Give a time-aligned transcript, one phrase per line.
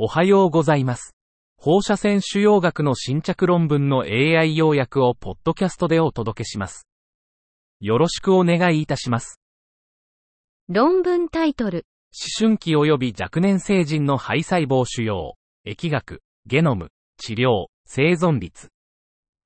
[0.00, 1.16] おはようございます。
[1.56, 6.86] 放射線腫瘍学の新着論文の AI 要約をポッドキャストでお届けします。
[7.80, 9.40] よろしくお願いいたします。
[10.68, 15.32] 論文タイトル、思春期及び若年成人の肺細胞腫瘍、
[15.66, 18.68] 疫学、ゲノム、治療、生存率。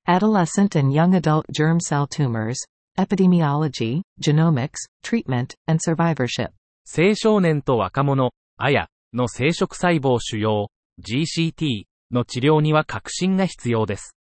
[0.07, 2.57] Adolescent and young adult germ cell tumors,
[2.98, 4.73] epidemiology, genomics,
[5.03, 6.50] treatment, and survivorship.
[6.84, 10.67] 青少年と若者、あや、の生殖細胞腫瘍、
[11.01, 14.16] GCT の治療には革新が必要です。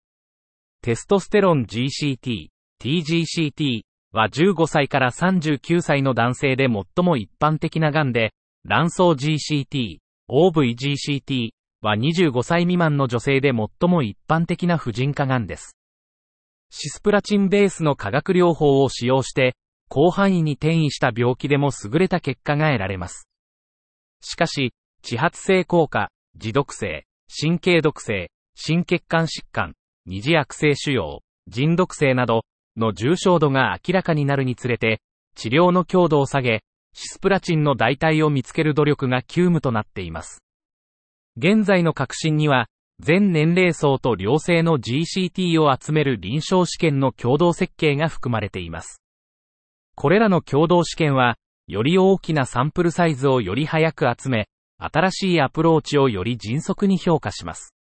[0.82, 2.48] テストステロン GCT、
[2.82, 3.82] TGCT
[4.14, 8.34] は15歳から39歳の男性で最も一般的な癌で、
[8.66, 9.98] 卵巣 GCT、
[10.30, 11.50] OVGCT
[11.82, 15.78] は25歳未満の女性で最も一般的な婦人科癌です。
[16.70, 19.56] シスプラチンベースの化学療法を使用して、
[19.90, 23.28] 広範囲に転移した病気でも優れた結果が得られます。
[24.22, 29.74] しかし、地発性効果、自毒性、神経毒性、心血管疾患、
[30.06, 32.44] 二次悪性腫瘍、腎毒性など
[32.76, 35.02] の重症度が明らかになるにつれて、
[35.36, 40.44] 治療の強度を下げ、シスプラチンの代替を見つける努力が急務となっています。
[41.38, 42.68] 現在の革新には、
[43.00, 49.04] 全年齢層と良性の GCT を集める臨床試験の共同設計が含まれています。
[49.96, 51.36] これらの共同試験は、
[51.68, 57.76] より大きなサンプルサイズをより早く集め、新しいアプローチをより迅速に評価します。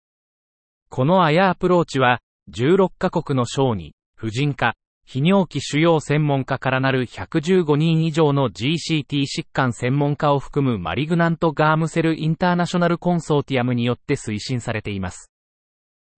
[0.88, 2.20] このアヤアプローチは、
[2.50, 4.74] 16カ国の小児、婦人科、
[5.08, 15.30] 泌尿器腫瘍専門家からなる115人以上の GCT 疾患専門家を含むマリグナントガームセルインターナショナルコンソーティアムによって推進されています。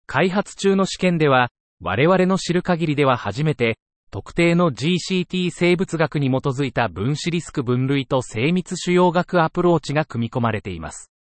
[0.07, 1.49] 開発中の試験では、
[1.81, 3.77] 我々の知る限りでは初めて、
[4.11, 11.11] 特定の GCT 生物学に基づいた分子リスク分類と精密腫瘍学アプローチが組み込まれています。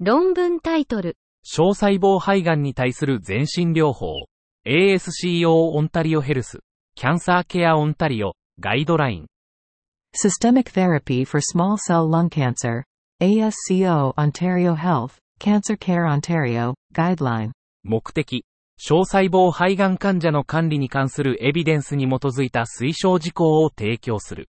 [0.00, 4.26] 論文タイトル、小細胞肺がんに対する全身療法、
[4.66, 6.60] ASCO オンタリオヘルス、
[6.94, 9.26] キャンサーケアオンタリオ、ガイドライン。
[10.14, 12.82] Systemic therapy for small cell lung cancer.
[13.22, 17.52] ASCO Ontario Health, Cancer Care Ontario, Guideline.
[17.84, 18.44] 目的、
[18.82, 24.48] 小細胞肺がん患者の管理に関するエビデンスに基づいた推奨事項を提供する。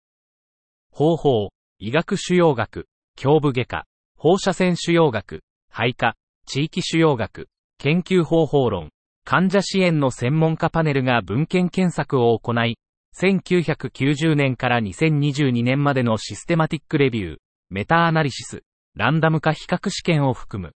[0.92, 1.48] 方法、
[1.80, 2.86] 医学腫瘍学、
[3.20, 3.86] 胸部外科、
[4.16, 6.14] 放射線腫瘍学、肺科、
[6.46, 7.48] 地域腫瘍学、
[7.78, 8.90] 研究方法論、
[9.24, 12.76] 患者支援の専門家パネルが文献検索を行い、
[13.18, 17.36] 1990年から2022年までのシステマティックレビュー、
[17.68, 18.62] メタアナリシス、
[18.94, 20.72] ランダム化比較試験を含む。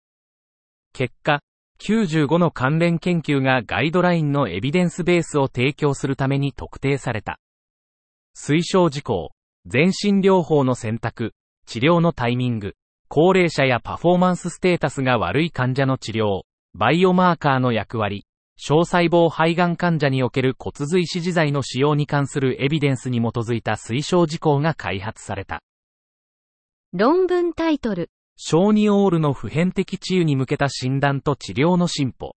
[0.92, 1.40] 結果、
[1.86, 7.38] 95の関連研究がガイドラインのエビデンスベースを提供するために特定された。
[8.34, 9.32] 推奨事項、
[9.66, 11.34] 全身療法の選択、
[11.66, 12.74] 治療のタイミング、
[13.08, 18.24] 高齢者やパフォーマンスステータスが悪い患者の治療、バイオマーカーの役割、
[18.56, 25.60] 小細胞肺がん患者における骨髄支持剤の使用に関するエビデンスに基づいた推奨事項が開発された。
[26.94, 32.34] 論文タイトル、小児オールの普遍的治癒に向けた診断と治療の進歩。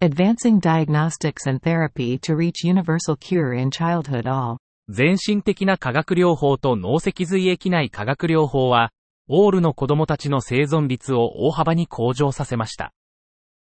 [0.00, 4.56] Advancing diagnostics and therapy to reach universal cure in childhood all.
[4.88, 8.90] 全身的な化学療法と脳脊髄液内化学療法は、
[9.28, 12.92] オールの子供たちの生存率を大幅に向上させました。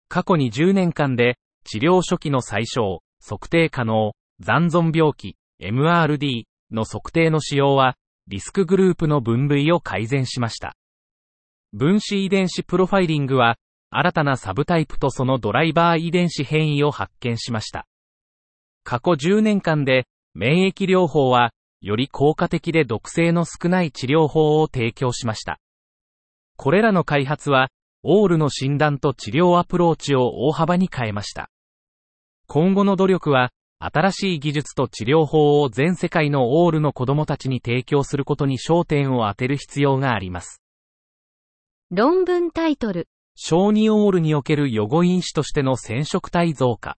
[0.07, 7.95] 過去に10年間で、治療初期の最小、測定可能、残存病気、MRD の測定の使用は、
[8.28, 10.75] リスクグループの分類を改善しました。
[11.73, 13.57] 分子遺伝子プロファイリングは、
[13.89, 17.88] 新たなサブタイプとそのドライバー遺伝子変異を発見しました。
[18.84, 21.51] 過去10年間で、免疫療法は、
[21.81, 25.59] より効果的で毒性の少ない治療法を提供しました。
[26.57, 27.69] これらの開発は、
[28.03, 31.50] オールの診断と治療アプローチを大幅に変えました。
[32.47, 40.62] 今後の努力は、新しい技術と治療法を全世界のオールの子供たちに提供することに焦点を当てる必要があります。
[41.96, 46.97] 論文タイトル、小児オールにおける予後因子としての染色体増加。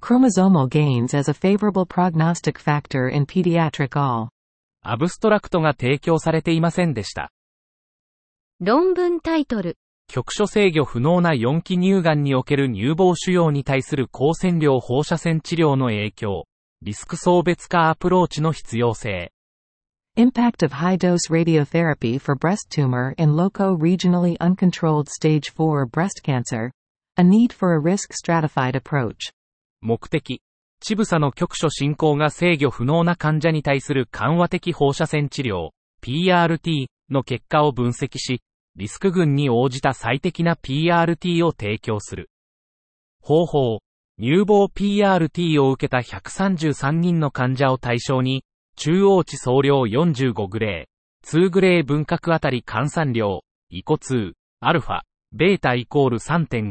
[0.00, 4.28] Chromosomal gains as a favorable prognostic factor in pediatric all.
[4.82, 7.32] アブストラクトが提供されていませんでした。
[8.60, 16.44] 論文タイトル、局所制御不能な4期乳がんにおける乳房腫瘍に対する高線量放射線治療の影響、
[16.80, 19.32] リスク層別化アプローチの必要性。
[20.18, 26.72] Impact of high dose radiotherapy for breast tumor in loco regionally uncontrolled stage 4 breast cancer.
[27.18, 29.30] A need for a risk stratified approach.
[29.80, 30.42] 目的。
[30.80, 35.68] 乳房の局所進行が制御不能な患者に対する緩和的放射線治療、
[36.02, 38.42] PRT の結果を分析し、
[38.74, 42.28] リスク群に応じた最適な PRT を提供する。
[43.22, 43.78] 方法、
[44.18, 48.42] 乳房 PRT を受けた133人の患者を対象に、
[48.78, 55.00] 中央値総量45グレー、2グレー分割あたり換算量、イコ2、アルファ、
[55.32, 56.70] ベータイコール3.5、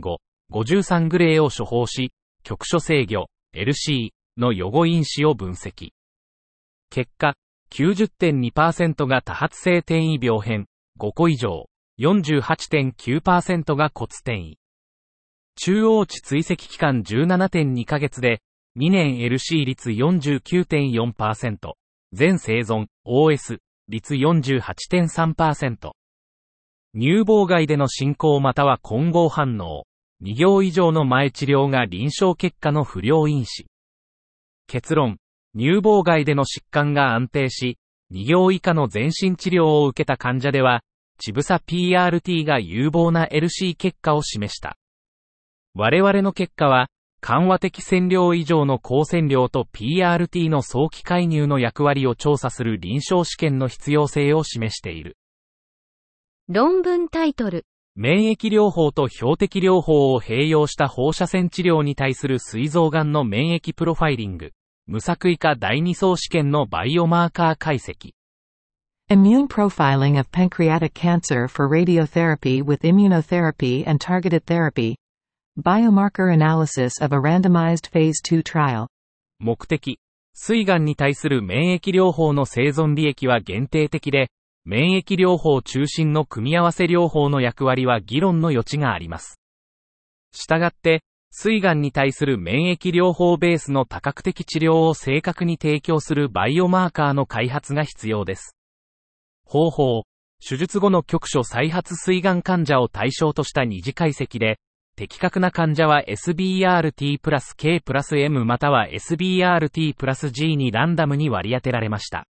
[0.49, 2.13] 53グレーを処方し、
[2.43, 5.89] 局所制御、LC の予後因子を分析。
[6.89, 7.33] 結果、
[7.71, 10.67] 90.2%が多発性転移病変、
[10.97, 11.65] 5個以上、
[11.99, 14.57] 48.9%が骨転移。
[15.57, 18.41] 中央値追跡期間17.2ヶ月で、
[18.79, 21.73] 2年 LC 率49.4%、
[22.13, 23.59] 全生存 OS
[23.89, 25.91] 率48.3%。
[26.95, 29.85] 乳房外での進行または混合反応、
[30.23, 33.67] 2行以上の前治療が臨床結果の不良因子。
[34.67, 35.17] 結論、
[35.55, 37.77] 乳房外での疾患が安定し、
[38.11, 40.81] 2行以下の全身治療を受けた患者では、
[41.19, 44.77] チブサ PRT が有望な LC 結果を示した。
[45.75, 46.87] 我々の結果は、
[47.21, 55.17] 緩和的線量以上の高線量と PRT の早期介入の役割を調査する臨床試験の必要性を示している。
[56.47, 57.65] 論文タイトル。
[57.95, 64.51] 免疫療法と標的療法を併用した放射線治療に対する膵臓癌の免疫プロファイリング。
[64.85, 68.13] 無作為化第二層試験のバイオマーカー解析。
[69.09, 74.95] Immune profiling of pancreatic cancer for radiotherapy with immunotherapy and targeted therapy.
[75.59, 78.85] Biomarker analysis of a randomized phase 2 trial
[79.39, 79.97] 目的、
[80.35, 84.29] 水癌に対する免疫療法の生存利益は限定的で、
[84.65, 89.39] 免疫療法中心の組み合わせ療法の役割は議論の余地があります。
[90.31, 91.01] したがって、
[91.31, 98.55] 水癌に対する免疫療法ベースの多角的治療を正確に提供するバイオマーカーの開発が必要です。
[99.43, 100.03] 方法、
[100.39, 104.59] 手術後の局所再発水癌患者を対象とした二次解析で、
[104.97, 112.25] 的確な患者は SBRT プラス K プラス M または SBRT プラス G にランダムに割り当てられました。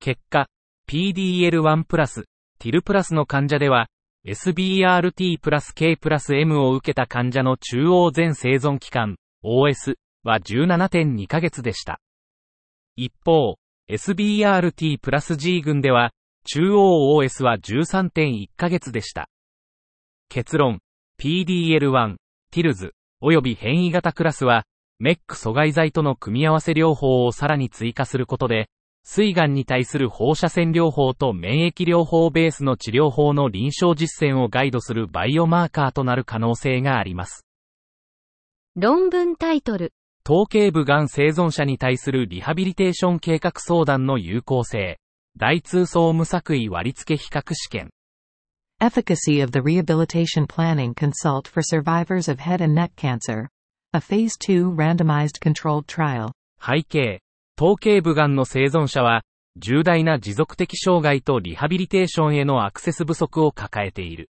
[0.00, 0.48] 結果、
[0.88, 2.24] PDL1 プラス、
[2.60, 3.86] TIL プラスの患者では、
[4.26, 9.14] SBRT プラス K プラス M を受けた患者の中央全生存期間、
[9.44, 9.94] OS
[10.24, 12.00] は17.2ヶ月でした。
[12.96, 13.58] 一方、
[13.88, 16.10] SBRT プラス G 群では、
[16.44, 19.28] 中央 OS は13.1ヶ月でした。
[20.28, 20.80] 結論、
[21.20, 22.16] PDL1、
[22.50, 24.64] TILS、及び変異型クラスは、
[24.98, 28.70] メック阻害剤との組み合わせ療法をさらに追加することで、
[29.04, 37.44] 水癌に対する放射線療法と免疫療法ベースの治療法の臨床実践をガイドするバイオマーカーとなる可能性があります。
[38.74, 39.92] 論文タイトル。
[40.24, 44.98] 頭頸部癌生存者に対するリハビリテーション計画相談の有効性。
[45.36, 47.90] 大通層無作為割付比較試験。
[48.82, 53.46] Efficacy of the Rehabilitation Planning Consult for Survivors of Head and Neck Cancer.
[53.92, 56.32] A Phase 2 Randomized Controlled Trial.
[56.58, 57.20] 背景、
[57.58, 59.20] 頭頸部がんの生存者は、
[59.58, 64.30] 重大な持続的障害とリハビリテーションへのアクセス不足を抱えている。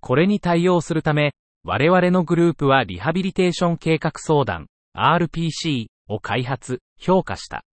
[0.00, 1.32] これに対応するため、
[1.64, 7.64] 我々のグループはリハビリテーション計画相談、RPC を開発、評価した。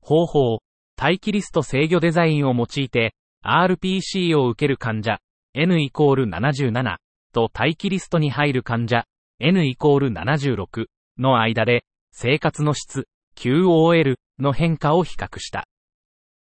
[0.00, 0.60] 方法、
[0.98, 3.12] 待機リスト制御デザインを用いて、
[3.46, 5.18] RPC を受ける患者
[5.52, 6.96] N イコール77
[7.32, 9.04] と待機リストに入る患者
[9.38, 10.86] N イコール76
[11.18, 15.66] の間で生活の質 QOL の変化を比較した。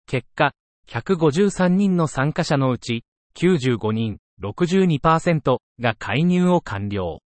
[0.07, 0.53] 結果、
[0.89, 7.21] 153人の参加者のうち95人62%が介入を完了。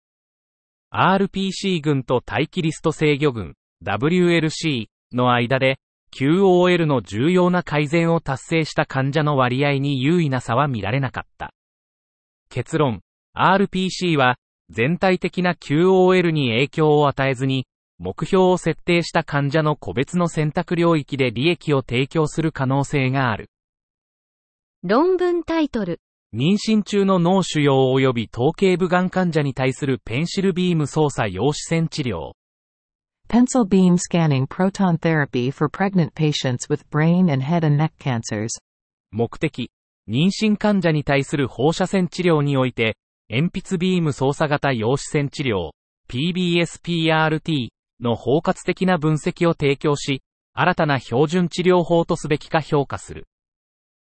[0.91, 3.53] RPC 群と待機リスト制御群
[3.83, 5.77] WLC の間で
[6.15, 11.53] QOL の重要な改善を達成した患者の割合に優位な差は見られなかった。
[12.49, 13.01] 結論、
[13.35, 14.37] RPC は
[14.69, 17.65] 全体的な QOL に影響を与えずに、
[17.97, 23.49] 目標を設定した患者の個別の選択領域で利益を提供する可能性がある。
[24.83, 25.99] 論文タイトル。
[26.33, 32.31] 妊娠中の脳腫瘍及び頭頸部がん患者に対するペンシルビーム操作陽子線治療。
[33.31, 38.49] Pencil beam scanning proton therapy for pregnant patients with brain and head and neck cancers.
[39.09, 39.71] 目的、
[40.05, 42.97] 妊娠患者に対する放射線治療において、
[43.29, 45.69] 鉛筆ビーム操作型陽子線治療、
[46.09, 47.69] PBSPRT
[48.01, 50.21] の包括的な分析を提供し、
[50.53, 53.27] 新たな標準治療法とすべきか評価する。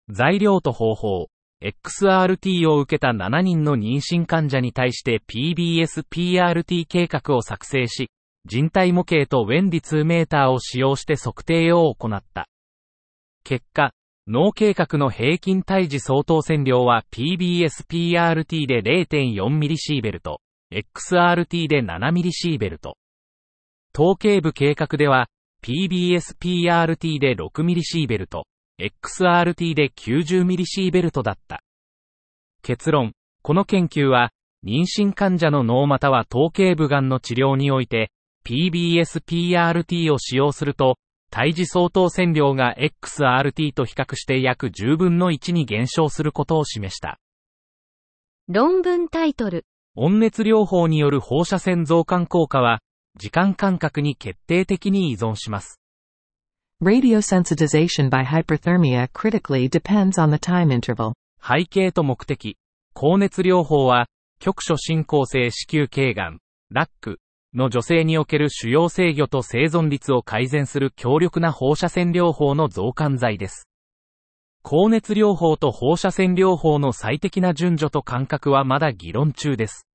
[0.09, 1.27] 材料と方法、
[1.63, 8.09] XRT を受けた7人の妊娠患者に対して PBSPRT 計画を作成し、
[8.47, 12.49] 人体模型とウェンディ2メーターを使用して測定を行った。
[13.45, 13.93] 結果、
[14.27, 20.37] 脳計画の平均胎児相当線量は PBS-PRT で 0.4mS、
[20.73, 22.93] XRT で 7mS。
[23.93, 25.29] 統計部計画では
[25.63, 28.43] PBS-PRT で 6mS、
[28.81, 31.63] XRT で 90mS だった。
[32.63, 34.31] 結論、この研究は、
[34.65, 38.11] 妊娠患者の脳または頭頸部がんの治療において、
[38.45, 40.97] PBS-PRT を使用すると、
[41.31, 47.19] 胎児相当線量が XRT と比較して約10分の1に減少することを示した。
[48.49, 49.65] 論文タイトル。
[49.95, 52.81] 温熱療法による放射線増加効果は、
[53.17, 55.81] 時間間隔に決定的に依存します。
[56.83, 61.13] Radiosensitization by hyperthermia critically depends on the time interval.
[61.41, 62.57] 背景と目的。
[62.93, 64.07] 高熱療法は、
[64.41, 66.39] 局所進行性子宮頸がん、
[66.71, 67.21] ラック
[67.55, 73.69] の女性における主要制御と生存率を改善する強力な放射線療法の増刊剤です。
[74.63, 79.87] 高熱療法と放射線療法の最適な順序と間隔はまだ議論中です。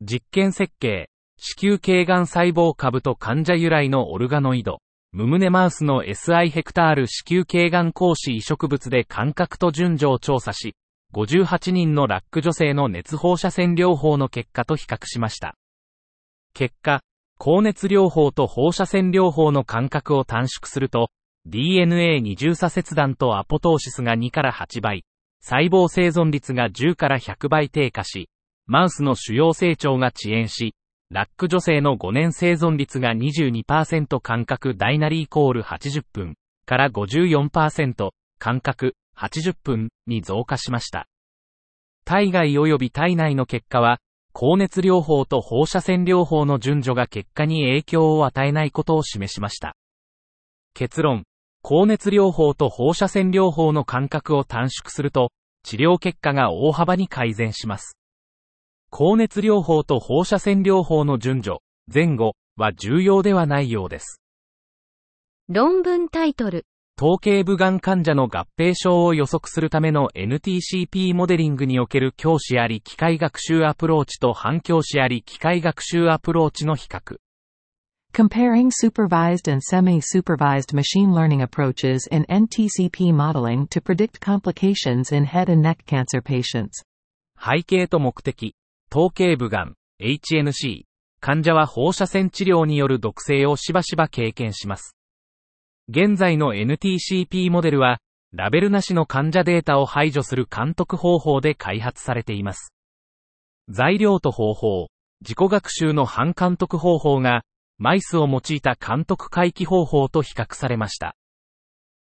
[0.00, 1.08] 実験設計、
[1.38, 4.80] 子宮頸がん細胞株と患者由来のオルガノイド、
[5.12, 10.74] ムムネマウスの SI ヘクタール子宮頸がん講師移植物で間隔と順序を調査し、
[11.14, 15.54] 58人のラック女性の熱放射線療法の結果と比較しました。
[16.54, 17.02] 結果、
[17.38, 21.10] 高熱療法と放射線療法の間隔を短縮すると、
[21.46, 25.04] DNA 二重差切断とアポトーシスが2から8倍、
[25.40, 28.28] 細胞生存率が10から100倍低下し、
[28.66, 30.74] マウスの主要成長が遅延し、
[31.10, 36.34] ラック女性の5年生存率が22%間隔ダイナリーイコール80分
[36.66, 41.06] から54%間隔80分に増加しました。
[42.04, 44.00] 体外及び体内の結果は、
[44.32, 49.76] 高熱療法と放射線療法の順序が結果に影響を与えないことを示しました。
[50.74, 51.24] 結論、
[51.62, 55.32] 高熱療法と放射線療法の間隔を短縮すると、
[55.64, 57.96] 治療結果が大幅に改善します。
[58.90, 61.58] 高熱療法と放射線療法の順序、
[61.92, 64.20] 前後は重要ではないようです。
[65.48, 66.64] 論文タイトル。
[67.00, 77.18] 統計部がん患者の合併症を予測するための NTCP モデリングにおける教師あり機械学習アプローチと反教師あり機械学習アプローチの比較。
[78.12, 85.62] Comparing supervised and semi-supervised machine learning approaches in NTCP modeling to predict complications in head and
[85.62, 86.82] neck cancer patients.
[87.38, 88.56] 背景と目的。
[88.90, 90.82] 頭頸部がん、HNC、
[91.20, 94.97] 患者は放射線治療による毒性をしばしば経験します。
[95.90, 97.98] 現在の NTCP モデルは、
[98.34, 102.74] ラベルなしの患者データを排除する監督方法で開発されています。
[103.70, 104.88] 材料と方法、
[105.22, 107.42] 自己学習の反監督方法が、
[107.78, 111.16] マイスを用いた監督回帰方法と比較されました。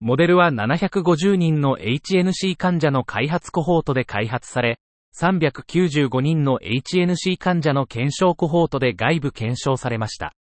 [0.00, 4.80] モデルは750人の HNC 患者の開発コホートで開発され、
[5.16, 10.32] 395人の HNC 患者の検証コホートで外部検証されました。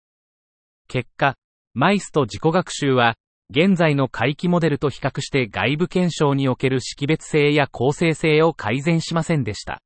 [0.89, 1.35] 結果、
[1.75, 3.17] マイスと自己学習は、
[3.51, 9.83] 現在の回帰モデルと比較して外部検証における識別性や構成性を改善しませんでした。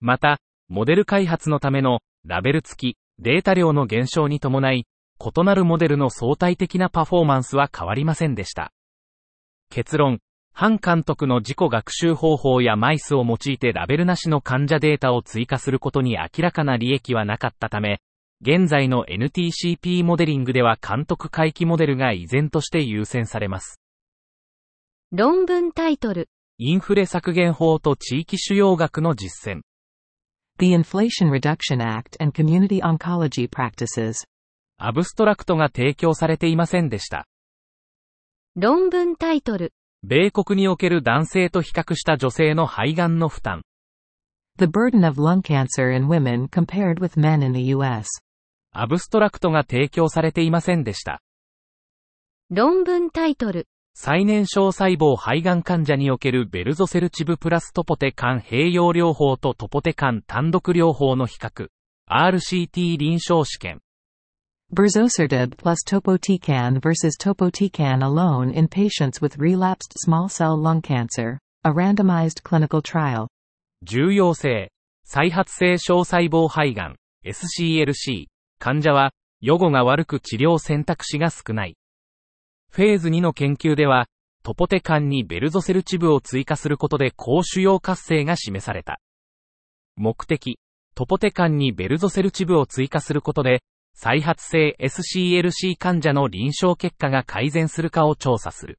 [0.00, 4.84] また、モデル開発のためのラベル付きデータ量の減少に伴い、
[5.18, 8.72] 異なるモデルの相対的なパフォーマンスは変わりませんでした。
[9.70, 10.18] 結論、
[10.52, 18.00] 反監督の自己学習方法やマイスを用いてラベルなしの患者データを追加することに明らかな利益はなかったため、
[18.42, 23.80] 現在の NTCP モデリングでは監督回帰モデルが依然として優先されます。
[25.10, 26.28] 論文タイトル。
[26.58, 29.62] インフレ削減法と地域主要学の実践。
[30.58, 34.24] The Inflation Reduction Act and Community Oncology Practices。
[34.78, 37.26] アブストラクトが提供されていませんでした。
[38.54, 39.72] 論文タイトル。
[40.02, 43.62] 米国における男性と比較した女性の肺がんの負担。
[44.58, 48.06] The burden of lung cancer in women compared with men in the US.
[48.80, 51.22] アブストラクトが提供されていませんでした。
[52.50, 53.66] 論文タイトル。
[53.94, 61.68] 再燃小細胞肺がん患者におけるベルゾセルチブプラストポテカン併用療法とトポテカン単独療法の比較。
[62.10, 63.80] RCT 臨床試験。
[64.72, 72.42] Berzosertib plus topotecan versus topotecan alone in patients with relapsed small cell lung cancer, a randomized
[72.42, 73.28] clinical trial.
[73.82, 74.70] 重要性、
[75.04, 78.26] 再発性小細胞肺がん、SCLC、
[78.58, 81.76] 患者は、予後が悪く治療選択肢が少ない。
[82.70, 84.06] フェーズ2の研究では、
[84.42, 89.00] トポテカンにベルゾセルチブを追加することで高腫瘍活性が示された。
[89.96, 90.58] 目的、
[90.94, 93.62] トポテカンにベルゾセルチブを追加することで、
[93.94, 98.78] 再発性 SCLC 患者の臨床結果が改善するかを調査する。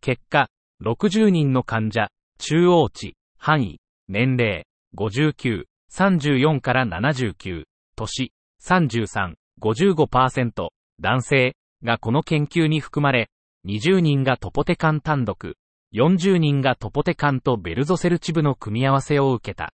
[0.00, 0.48] 結果、
[0.80, 2.08] 60人の患者、
[2.38, 4.64] 中央値、範囲、年齢、
[4.96, 7.64] 59、34から79、
[7.96, 8.32] 年、
[8.64, 10.68] 33、55%、
[11.00, 13.28] 男性がこの研究に含まれ、
[13.66, 15.56] 20人がトポテカン単独、
[15.94, 19.72] 40人がトポテカンとベルゾセルチブの組み合わせを受けた。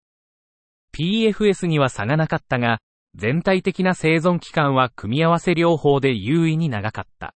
[0.96, 2.80] PFS には差がなかったが、
[3.15, 7.34] 全体的な生存期間は組み合わせ療法で優位に長かった。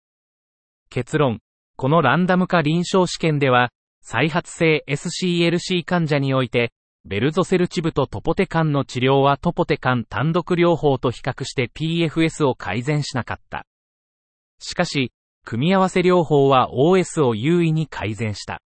[0.91, 1.41] 結論、
[1.77, 3.71] このランダム化臨床試験では、
[4.03, 6.73] 再発性 SCLC 患者において、
[7.09, 13.65] ベルゾセルチブとトポテカンの治療はトポテカン単独療法と比較して PFS を改善しなかった。
[14.59, 15.13] しかし、
[15.45, 18.61] 組み合わせ療法は OS を優位に改善した。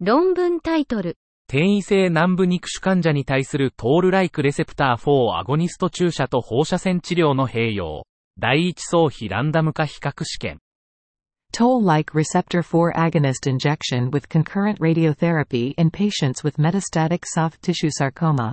[0.00, 1.16] 論文タイトル。
[1.48, 8.06] 転移性南部肉腫患者に対するトールライクレセプター4アゴニスト注射と放射線治療の併用。
[8.40, 10.58] 第一層比ランダム化比較試験。
[11.54, 18.52] Toll-like receptor 4 agonist injection with concurrent radiotherapy in patients with metastatic soft tissue sarcoma.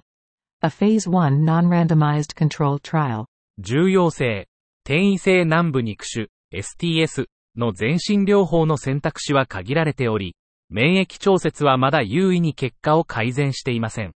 [0.61, 3.25] A phase 1 non-randomized control trial.
[3.59, 4.45] 重要性。
[4.85, 10.35] 転移性南部肉腫、STS の全身療法の選択肢は限られており、
[10.69, 14.11] 免疫調節はまだ優位に結果を改善していません。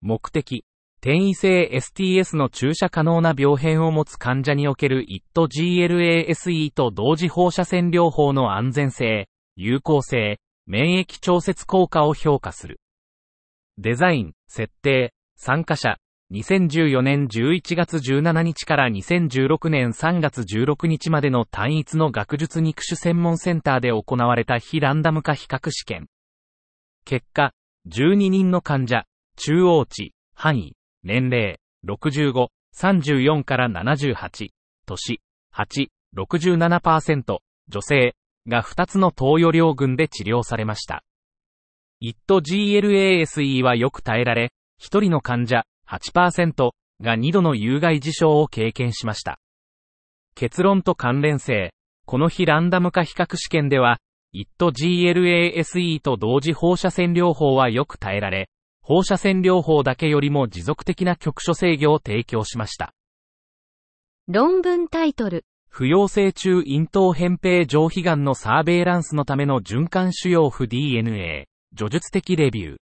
[0.00, 0.64] 目的、
[1.04, 5.04] 転移性 STS の注射可能な病変を持つ患者における
[5.34, 12.78] ITGLASE と同時放射線療法の安全性、有効性、免疫調節効果を評価する。
[13.78, 15.96] デザイン、設定、参加者、
[16.30, 26.06] 2014年11月17日から2016年3月16日までの単一の学術肉種専門センターで行われた非ランダム化比較試験。
[27.04, 27.50] 結果、
[27.88, 29.04] 12人の患者、
[29.34, 34.50] 中央値、範囲、年齢、65、34から78、
[34.86, 35.20] 年、
[35.54, 38.14] 8、67%、女性
[38.48, 41.02] が2つの投与量群で治療されました。
[42.02, 49.38] ITGLASE はよく耐えられ、1人の患者8%が2度の有害事象を経験しました。
[50.34, 51.72] 結論と関連性。
[52.04, 53.98] この日ランダム化比較試験では、
[54.34, 58.48] ITGLASE と同時放射線療法はよく耐えられ、
[58.82, 62.92] 放射線療法だけよりも持続的な局所制御を提供しました。
[64.28, 65.44] 論文タイトル。
[65.68, 72.76] 不溶性中咽頭扁平上皮癌のサーベイランスのための循環腫瘍不 DNA、叙述的レビュー。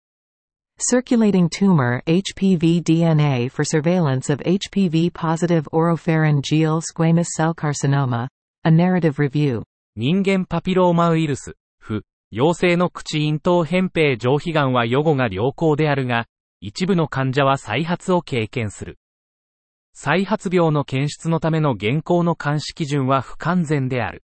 [0.79, 8.27] Circulating tumor HPV DNA for surveillance of HPV positive oropharyngeal squamous cell carcinoma,
[8.63, 9.63] a narrative review.
[9.95, 16.27] 人間パピローマウイルス、不、陽性の口咽頭扁平上皮癌は予後が良好であるが、
[16.61, 18.99] 一部の患者は再発を経験する。
[19.93, 24.23] 再発病の検出のための現行の監視基準は不完全である。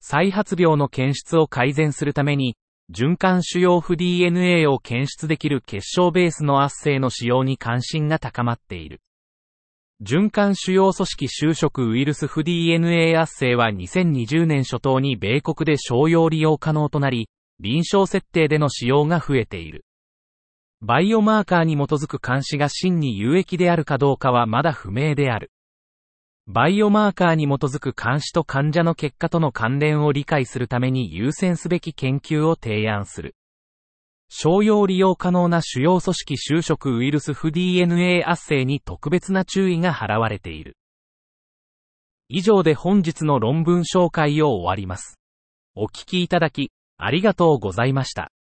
[0.00, 2.56] 再発病の検出を改善するために、
[2.90, 9.00] 循環主要不 DNA を検出できる結晶ベースの圧生の使用に関心が高まっている。
[10.04, 17.28] 循環主要組織就職ウイルス不 DNA 圧生は2020年初頭に米国で商用利用可能となり、
[17.60, 19.84] 臨床設定での使用が増えている。
[20.80, 25.52] バイオマーカーに基づく監視が真に有益であるかどうかはまだ不明である。
[26.48, 33.36] バイオマーカーに基づく監視と患者の結果との関連を理解するために優先すべき研究を提案する。
[34.34, 40.78] 商用利用可能な主要組織就職ウイルス不 DNA 圧生に特別な注意が払われている。
[42.30, 45.18] 以上で本日の論文紹介を終わります。
[45.74, 48.32] お聞きいただき、ありがとうございました。